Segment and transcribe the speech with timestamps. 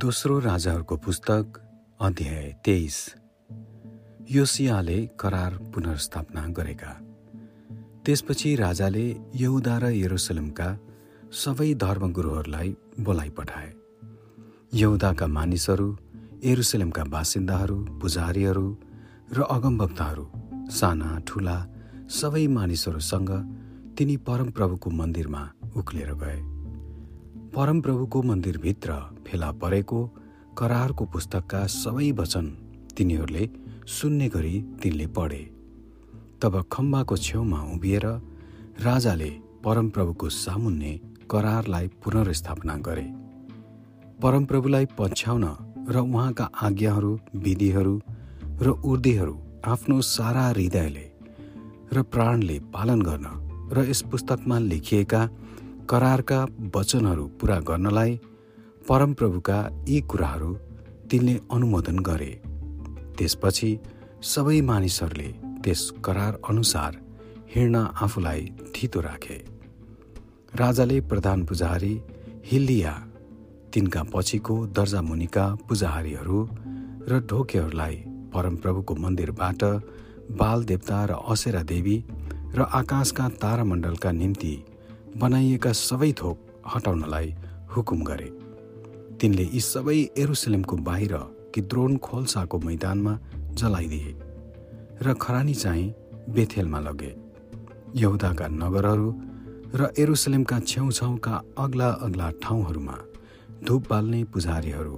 [0.00, 1.60] दोस्रो राजाहरूको पुस्तक
[2.00, 3.14] अध्याय तेइस।
[4.30, 6.92] योसियाले करार पुनर्स्थापना गरेका।
[8.04, 10.78] त्यसपछि राजाले यहुदा र यरुसलेमका
[11.32, 13.72] सबै धर्मगुरुहरूलाई बोलाइ पठाए।
[14.74, 15.96] यहुदाका मानिसहरू
[16.44, 18.76] यरुसलेमका बासिन्दाहरू पुजारीहरू
[19.32, 20.30] र अगमभक्तहरू
[20.70, 21.66] साना ठुला
[22.10, 23.30] सबै मानिसहरूसँग
[23.98, 26.59] तिनी परमप्रभुको मन्दिरमा उक्लेर गए।
[27.54, 28.92] परमप्रभुको मन्दिरभित्र
[29.26, 30.00] फेला परेको
[30.58, 32.46] करारको पुस्तकका सबै वचन
[32.96, 33.48] तिनीहरूले
[33.86, 35.42] सुन्ने गरी तिनले पढे।
[36.42, 38.06] तब खम्बाको छेउमा उभिएर
[38.86, 39.30] राजाले
[39.64, 40.92] परमप्रभुको सामुन्ने
[41.30, 43.06] करारलाई पुनर्स्थापना गरे।
[44.22, 45.44] परमप्रभुलाई पछ्याउन
[45.90, 47.12] र उहाँका आज्ञाहरू
[47.44, 47.94] विधिहरू
[48.62, 51.06] र उर्दीहरू आफ्नो सारा हृदयले
[51.92, 53.26] र प्राणले पालन गर्न
[53.74, 55.28] र यस पुस्तकमा लेखिएका
[55.90, 56.40] करारका
[56.76, 58.18] वचनहरू पुरा गर्नलाई
[58.88, 60.50] परमप्रभुका यी कुराहरू
[61.10, 62.32] तिनले अनुमोदन गरे।
[63.18, 63.70] त्यसपछि
[64.22, 65.28] सबै मानिसहरूले
[65.64, 66.92] त्यस करार अनुसार
[67.54, 68.42] हिँड्न आफूलाई
[68.74, 69.38] थितो राखे।
[70.54, 71.94] राजाले प्रधान पुजारी
[72.50, 72.94] हिल्लिया
[73.74, 76.38] तिनका पछिको दर्जा मुनिका पुजारीहरू
[77.08, 77.96] र ढोकेहरूलाई
[78.34, 79.62] परमप्रभुको मन्दिरबाट
[80.40, 81.96] बाल देवता र असेरा देवी
[82.54, 84.54] र आकाशका तारामण्डलका निम्ति
[85.16, 86.36] बनाइएका सबै थोक
[86.74, 87.34] हटाउनलाई
[87.76, 88.28] हुकुम गरे।
[89.20, 91.14] तिनले यी सबै एरुसलेमको बाहिर
[91.54, 93.18] किद्रोन खोल्साको मैदानमा
[93.52, 94.12] जलाइदिए
[95.02, 95.94] र खरानी चाहिँ
[96.34, 97.12] बेथेलमा लगे।
[97.96, 99.08] यहुदाका नगरहरू
[99.74, 102.96] र एरुसलेमका छेउछाउका अग्ला अग्ला ठाउँहरूमा
[103.64, 104.96] धुप बाल्ने पुजारीहरू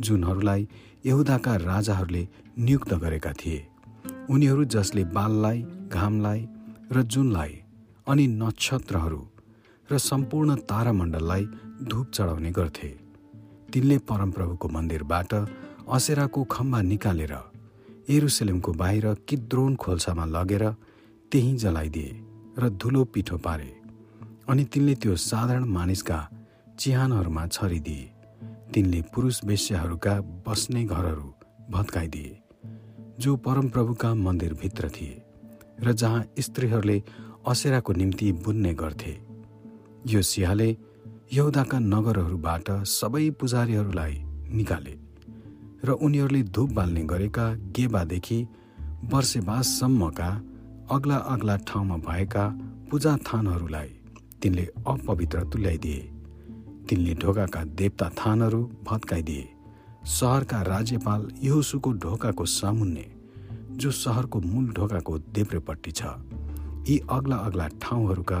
[0.00, 0.68] जुनहरूलाई
[1.06, 2.22] यहुदाका राजाहरूले
[2.58, 3.66] नियुक्त गरेका थिए
[4.30, 6.40] उनीहरू जसले बाललाई घामलाई
[6.92, 7.52] र जुनलाई
[8.06, 9.20] अनि नक्षत्रहरू
[9.90, 11.44] र सम्पूर्ण तारामण्डललाई
[11.82, 12.88] धूप चढाउने गर्थे।
[13.72, 15.32] तिनले परमप्रभुको मन्दिरबाट
[15.88, 17.34] असेराको खम्बा निकालेर
[18.08, 20.64] एरुसलेमको बाहिर किद्रोन खोल्सामा लगेर
[21.32, 22.10] त्यहीँ जलाइदिए
[22.58, 23.70] र धुलो पिठो पारे
[24.48, 26.18] अनि तिनले त्यो साधारण मानिसका
[26.78, 28.10] चिहानहरूमा छरिदिए।
[28.74, 30.14] तिनले पुरुष वेश्याहरूका
[30.46, 31.28] बस्ने घरहरू
[31.70, 32.38] भत्काइदिए
[33.20, 35.22] जो परमप्रभुका मन्दिरभित्र थिए
[35.80, 37.02] र जहाँ स्त्रीहरूले
[37.48, 39.12] असेराको निम्ति बुन्ने गर्थे।
[40.06, 40.76] यो सिंहले
[41.32, 44.14] यहुदाका नगरहरूबाट सबै पुजारीहरूलाई
[44.52, 44.94] निकाले
[45.84, 48.38] र उनीहरूले धुप बाल्ने गरेका गेबादेखि
[49.04, 50.28] वर्षेबाससम्मका
[50.90, 52.44] अग्ला अग्ला ठाउँमा भएका
[52.90, 53.90] पूजा थानहरूलाई
[54.42, 56.00] तिनले अपवित्र तुल्याइदिए।
[56.88, 59.48] तिनले ढोकाका देवता थानहरू भत्काइदिए।
[60.04, 63.06] सहरका राज्यपाल यहुसुको ढोकाको सामुन्ने
[63.70, 66.02] जो सहरको मूल ढोकाको देब्रेपट्टि छ
[66.88, 68.40] यी अग्ला अग्ला ठाउँहरूका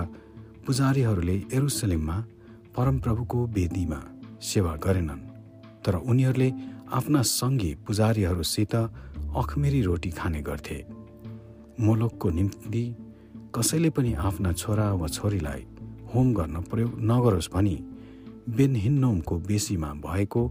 [0.66, 2.16] पुजारीहरूले एरुसलेममा
[2.76, 4.00] परमप्रभुको वेदीमा
[4.42, 5.22] सेवा गरेनन्
[5.84, 6.48] तर उनीहरूले
[6.92, 10.78] आफ्ना सङ्गी पुजारीहरूसित अखमेरी रोटी खाने गर्थे।
[11.80, 12.84] मोलोकको निम्ति
[13.54, 15.62] कसैले पनि आफ्ना छोरा वा छोरीलाई
[16.14, 17.76] होम गर्न प्रयोग नगरोस् भनी
[18.56, 20.42] बेनहिन्नोमको बेसीमा भएको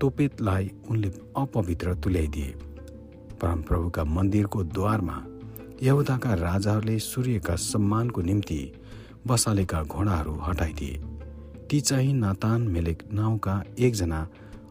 [0.00, 2.54] तोपेतलाई उनले अपवित्र तुल्याइदिए।
[3.40, 5.16] परमप्रभुका मन्दिरको द्वारमा
[5.82, 8.60] यहुदाका राजाहरूले सूर्यका सम्मानको निम्ति
[9.26, 11.00] बसालेका घोडाहरू हटाइदिए।
[11.70, 14.28] ती चाहिँ नातान मेलेक नाउँका एकजना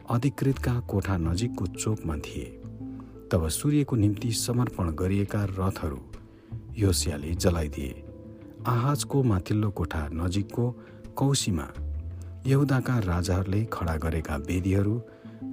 [0.10, 2.46] अधिकृतका कोठा नजिकको चोकमा थिए।
[3.32, 6.00] तब सूर्यको निम्ति समर्पण गरिएका रथहरू
[6.78, 8.04] योसियाले जलाइदिए।
[8.68, 10.66] आहाजको माथिल्लो कोठा नजिकको
[11.16, 11.68] कौशीमा
[12.48, 15.02] यहुदाका राजाहरूले खडा गरेका वेदीहरू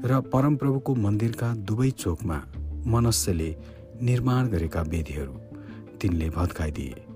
[0.04, 2.38] र परमप्रभुको मन्दिरका दुवै चोकमा
[2.86, 3.50] मनस्यले
[4.02, 5.32] निर्माण गरेका वेदीहरू
[6.00, 7.07] तिनले भत्काइदिए।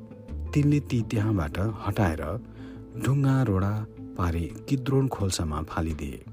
[0.54, 2.22] तिनले ती त्यहाँबाट हटाएर
[3.04, 3.72] ढुङ्गा रोडा
[4.18, 6.24] पारे किद्रोन खोल्सामा फालिदिए।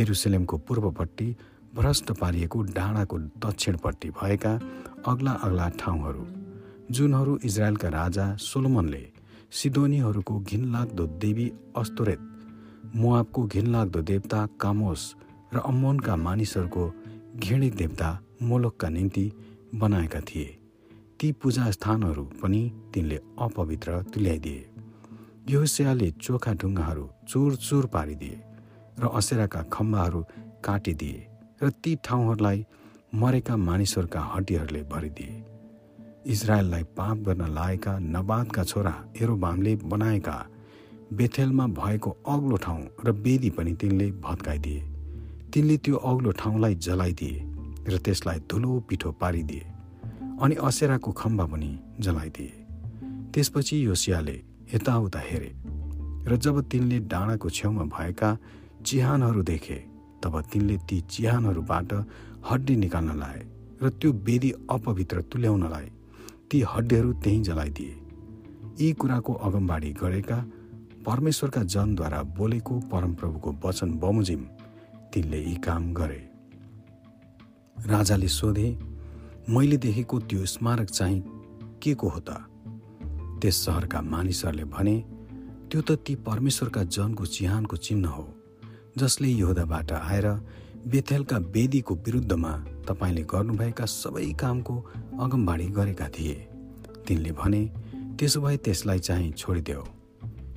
[0.00, 1.28] एरुसलेमको पूर्वपट्टि
[1.74, 4.52] भ्रष्ट पारिएको डाँडाको दक्षिणपट्टि भएका
[5.06, 6.24] अग्ला अग्ला ठाउँहरू
[6.90, 9.02] जुनहरू इजरायलका राजा सोलोमनले
[9.50, 12.20] सिदोनीहरूको घिनलाग्दो देवी अस्तोरेत
[12.96, 15.02] मुआबको घिनलाग्दो देवता कामोस
[15.54, 16.84] र अम्मोनका मानिसहरूको
[17.36, 19.32] घृणित देवता मोलोकका निम्ति
[19.74, 20.61] बनाएका थिए।
[21.22, 22.60] ती पूजा स्थानहरू पनि
[22.94, 24.64] तिनले अपवित्र तुल्याइदिए।
[25.48, 28.38] योसियाले चोखा ढुङ्गाहरू चुर चुर पारिदिए
[28.98, 30.22] र असेराका खम्बाहरू
[30.64, 31.20] काटिदिए
[31.62, 32.64] र ती ठाउँहरूलाई
[33.14, 35.42] मरेका मानिसहरूका हड्डीहरूले भरिदिए।
[36.26, 40.36] इजरायललाई पाप गर्न लागेका नबादका छोरा एरोबामले बनाएका
[41.14, 44.80] बेथेलमा भएको अग्लो ठाउँ र बेदी पनि तिनले भत्काइदिए।
[45.54, 47.42] तिनले त्यो अग्लो ठाउँलाई जलाइदिए
[47.88, 49.70] र त्यसलाई धुलो पिठो पारिदिए।
[50.42, 52.52] अनि असेराको खम्बा पनि जलाइदिए।
[53.34, 54.36] त्यसपछि योसियाले
[54.74, 55.52] यताउता हेरे
[56.28, 58.30] र जब तिनले डाँडाको छेउमा भएका
[58.86, 59.78] चिहानहरू देखे
[60.22, 61.92] तब तिनले ती चिहानहरूबाट
[62.50, 63.40] हड्डी निकाल्न लाए
[63.82, 65.88] र त्यो वेदी अपवित्र तुल्याउनलाई
[66.50, 67.94] ती हड्डीहरू त्यहीँ जलाइदिए।
[68.80, 70.38] यी कुराको अगमबाडी गरेका
[71.06, 74.42] परमेश्वरका जनद्वारा बोलेको परमप्रभुको वचन बमोजिम
[75.12, 76.22] तिनले यी काम गरे।
[77.86, 78.68] राजाले सोधे
[79.50, 81.22] मैले देखेको त्यो स्मारक चाहिँ
[81.82, 82.30] के को हो त?
[83.42, 84.96] त्यस सहरका मानिसहरूले भने
[85.70, 88.26] त्यो त ती परमेश्वरका जनको चिहानको चिन्ह हो
[88.98, 90.26] जसले योदाबाट आएर
[90.86, 92.52] बेथेलका वेदीको विरुद्धमा
[92.88, 94.74] तपाईँले गर्नुभएका सबै कामको
[95.20, 96.34] अगमबाडी गरेका थिए।
[97.08, 97.62] तिनले भने
[98.18, 99.82] त्यसो भए त्यसलाई चाहिँ छोडिदेऊ।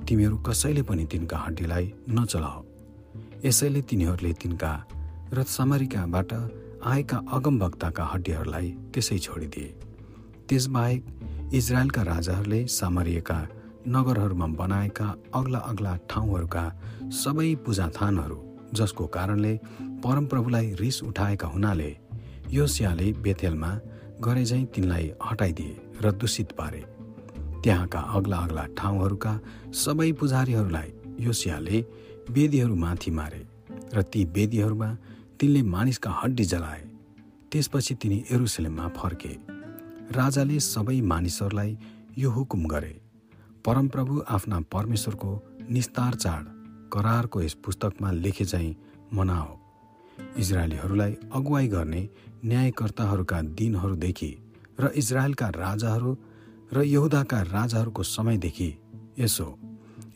[0.05, 2.65] तिमीहरू कसैले पनि तिनका हड्डीलाई नचलाओ।
[3.45, 4.71] यसैले तिनीहरूले तिनका
[5.33, 6.33] र समरिकाबाट
[6.85, 9.69] आएका अगमभक्ताका हड्डीहरूलाई त्यसै छोडिदिए।
[10.47, 11.01] त्यसबाहेक
[11.53, 13.37] इजरायलका राजाहरूले सामरिएका
[13.87, 16.63] नगरहरूमा बनाएका अग्ला अग्ला ठाउँहरूका
[17.21, 18.37] सबै पूजाथानहरू
[18.73, 19.53] जसको कारणले
[20.03, 21.89] परमप्रभुलाई रिस उठाएका हुनाले
[22.51, 23.71] योसियाले बेथेलमा
[24.21, 26.83] गरे झैँ तिनलाई हटाइदिए र दूषित पारे।
[27.63, 29.33] त्यहाँका अग्ला अग्ला ठाउँहरूका
[29.75, 30.89] सबै पुजारीहरूलाई
[31.19, 31.77] योसियाले
[32.29, 33.41] वेदीहरू माथि मारे
[33.93, 34.89] र ती वेदीहरूमा
[35.39, 36.81] तिनले मानिसका हड्डी जलाए।
[37.51, 39.33] त्यसपछि तिनी एरुसलेममा फर्के।
[40.11, 41.77] राजाले सबै मानिसहरूलाई
[42.17, 43.01] यो हुकुम गरे।
[43.65, 45.31] परमप्रभु आफ्ना परमेश्वरको
[45.69, 46.43] निस्तार चाड
[46.93, 48.75] करारको यस पुस्तकमा लेखे चाहिँ
[49.13, 49.57] मनाओ।
[50.37, 52.09] इजरायलीहरूलाई अगुवाई गर्ने
[52.45, 54.31] न्यायकर्ताहरूका दिनहरूदेखि
[54.79, 56.17] र इजरायलका राजाहरू
[56.73, 58.69] र यहुदाका राजाहरूको समयदेखि
[59.19, 59.47] यसो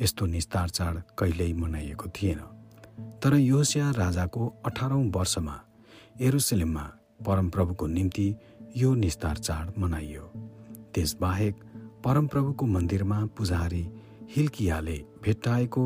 [0.01, 2.39] यस्तो निस्तार चाड कहिल्यै मनाइएको थिएन।
[3.23, 5.55] तर योसिया राजाको अठारौँ वर्षमा
[6.21, 6.83] एरुसलेममा
[7.27, 8.27] परमप्रभुको निम्ति
[8.77, 10.21] यो निस्तार चाड मनाइयो।
[10.93, 11.55] त्यसबाहेक
[12.05, 13.83] परमप्रभुको मन्दिरमा पुजारी
[14.35, 15.83] हिल्कियाले भेट्टाएको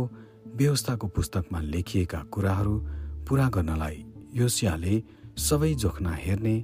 [0.55, 2.75] व्यवस्थाको पुस्तकमा लेखिएका कुराहरू
[3.29, 5.01] पुरा गर्नलाई योसियाले
[5.37, 6.55] सबै जोखना हेर्ने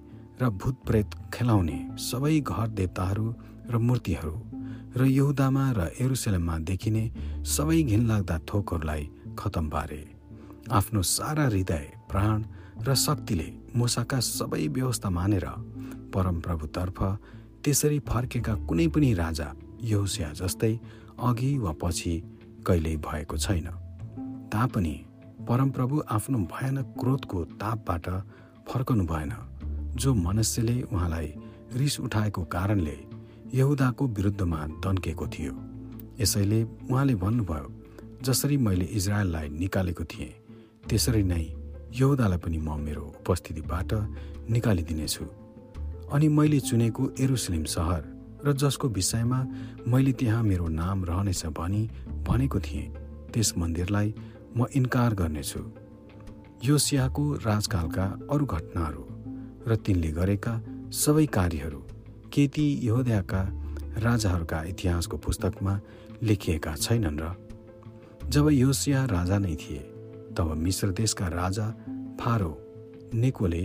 [0.41, 3.25] र भूतप्रेत खेलाउने सबै घर देवताहरू
[3.69, 4.35] र मूर्तिहरू
[4.97, 7.03] र यहुदामा र एरुसलेममा देखिने
[7.55, 10.18] सबै घिनलाग्दा थोकहरूलाई खतम पारे
[10.71, 12.43] आफ्नो सारा हृदय प्राण
[12.87, 15.45] र शक्तिले मुसाका सबै व्यवस्था मानेर
[16.13, 16.99] परमप्रभुतर्फ
[17.63, 19.47] त्यसरी फर्केका कुनै पनि राजा
[19.83, 20.73] यहुसिया जस्तै
[21.29, 22.13] अघि वा पछि
[22.67, 23.67] कहिल्यै भएको छैन।
[24.53, 24.95] तापनि
[25.49, 28.09] परमप्रभु आफ्नो भयानक क्रोधको तापबाट
[28.69, 29.33] फर्कनु भएन
[29.95, 31.33] जो मनुष्यले उहाँलाई
[31.75, 32.97] रिस उठाएको कारणले
[33.53, 35.53] यहुदाको विरुद्धमा दन्केको थियो।
[36.21, 37.67] यसैले उहाँले भन्नुभयो
[38.23, 40.33] जसरी मैले इजरायललाई निकालेको थिएँ
[40.89, 41.45] त्यसरी नै
[41.93, 43.91] यहुदालाई पनि म मेरो उपस्थितिबाट
[44.53, 45.25] निकालिदिनेछु।
[46.13, 48.01] अनि मैले चुनेको एरुसलिम सहर
[48.45, 49.39] र जसको विषयमा
[49.87, 51.83] मैले त्यहाँ मेरो नाम रहनेछ भनी
[52.27, 52.93] भनेको थिएँ।
[53.33, 54.07] त्यस मन्दिरलाई
[54.57, 55.61] म इन्कार गर्नेछु।
[56.65, 59.03] यो सियाको राजकालका अरू घटनाहरू
[59.69, 60.53] र तिनले गरेका
[60.93, 61.81] सबै कार्यहरू
[62.33, 63.41] के ती यहोदयाका
[64.05, 65.73] राजाहरूका इतिहासको पुस्तकमा
[66.23, 67.25] लेखिएका छैनन् र
[68.33, 69.81] जब योसिया राजा नै थिए
[70.39, 71.67] तब मिश्र देशका राजा
[72.19, 72.51] फारो
[73.13, 73.63] नेकोले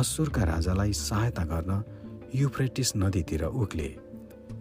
[0.00, 1.72] असुरका राजालाई सहायता गर्न
[2.34, 3.88] युफ्रेटिस नदीतिर उक्ले।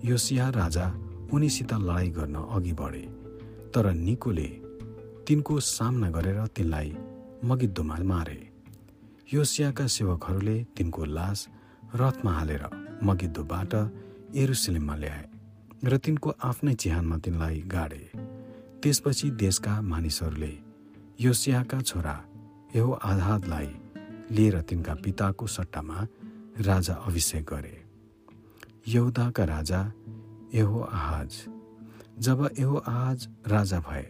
[0.03, 0.85] योसिया राजा
[1.33, 3.05] उनीसित लडाइँ गर्न अघि बढे
[3.73, 4.49] तर निकोले
[5.27, 6.91] तिनको सामना गरेर तिनलाई
[7.43, 8.39] मगिद्दोमा मारे।
[9.33, 11.47] योसियाका सेवकहरूले तिनको लास
[11.95, 12.63] रथमा हालेर
[13.03, 13.73] मगिद्दोबाट
[14.35, 15.23] एरुसलेममा ल्याए
[15.83, 18.03] र तिनको आफ्नै चिहानमा तिनलाई गाडे।
[18.83, 20.53] त्यसपछि देशका मानिसहरूले
[21.19, 22.13] योसियाका छोरा
[22.75, 23.69] एहो आधादलाई
[24.31, 26.07] लिएर तिनका पिताको सट्टामा
[26.59, 27.75] राजा अभिषेक गरे।
[28.87, 29.79] यहुदाका राजा
[30.53, 31.35] एहो आहाज
[32.19, 34.03] जब एहो आहाज राजा भए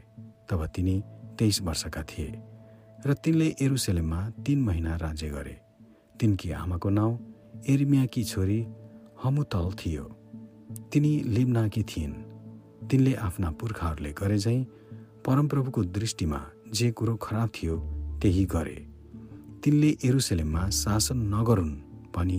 [0.50, 1.02] तब तिनी
[1.40, 2.42] तेइस वर्षका थिए
[3.06, 5.58] र तिनले एरुसेलेममा तीन महिना राज्य गरे।
[6.20, 7.18] तिनकी आमाको नाउँ
[7.70, 8.60] एरिमियाकी छोरी
[9.24, 10.04] हमुतल थियो।
[10.94, 12.14] तिनी लिम्नाकी थिइन्।
[12.90, 14.64] तिनले आफ्ना पुर्खाहरूले गरे झैँ
[15.26, 16.42] परमप्रभुको दृष्टिमा
[16.78, 17.76] जे कुरो खराब थियो
[18.22, 18.76] त्यही गरे।
[19.64, 21.74] तिनले एरुसलेममा शासन नगरून्
[22.16, 22.38] भनी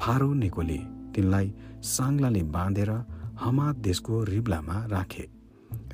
[0.00, 0.78] फारो नेकोले
[1.14, 1.52] तिनलाई
[1.86, 2.90] साङ्लाले बाँधेर
[3.40, 5.26] हमाद देशको रिब्लामा राखे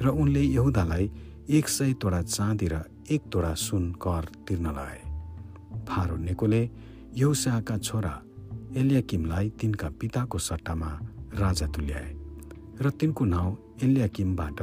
[0.03, 1.11] र उनले यहुदालाई
[1.57, 5.01] एक सय तोडा चाँदी र एक तोडा सुन कर तिर्न लगाए
[5.89, 6.63] फारो नेकोले
[7.17, 8.15] यौसाका छोरा
[8.81, 10.91] एलियाकिमलाई तिनका पिताको सट्टामा
[11.43, 12.11] राजा तुल्याए
[12.83, 14.61] र तिनको नाउँ एलियाकिमबाट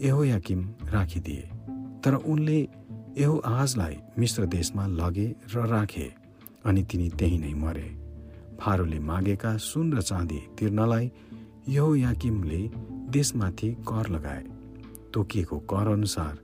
[0.00, 0.60] एहोयाकिम
[0.94, 1.55] राखिदिए।
[2.04, 2.58] तर उनले
[3.18, 6.12] एहो आजलाई मिश्र देशमा लगे र राखे
[6.64, 7.88] अनि तिनी त्यही नै मरे।
[8.60, 11.10] फारोले मागेका सुन र चाँदी तिर्नलाई
[11.68, 12.60] यहो याकिमले
[13.10, 14.44] देशमाथि कर लगाए।
[15.14, 16.38] तोकिएको कर अनुसार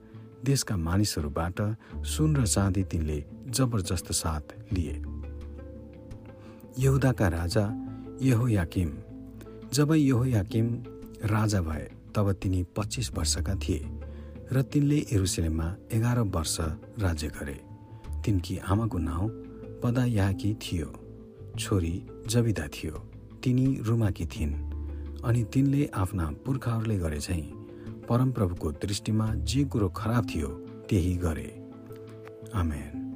[0.45, 1.61] देशका मानिसहरूबाट
[2.07, 4.95] सुन र चाँदी तिनले जबरजस्त साथ लिए।
[6.79, 7.65] यहुदाका राजा
[8.23, 8.91] यहो याकिम
[9.73, 10.67] जब यहो याकिम
[11.25, 13.79] राजा भए तब तिनी पच्चिस वर्षका थिए।
[14.53, 16.57] र तिनले एरुसलेममा एघार वर्ष
[16.99, 17.61] राज्य गरे।
[18.25, 19.29] तिनकी आमाको नाउँ
[19.83, 20.93] पदायाकी थियो।
[21.59, 22.93] छोरी जबिदा थियो।
[23.43, 24.55] तिनी रुमाकी थिइन्।
[25.25, 27.53] अनि तिनले आफ्ना पुर्खाहरूले गरे चाहिँ
[28.09, 30.49] परमप्रभुको दृष्टिमा जे कुरो खराब थियो
[30.91, 31.71] त्यही गरे।
[32.55, 33.12] आमेन।